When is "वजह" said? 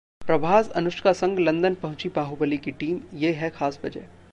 3.85-4.07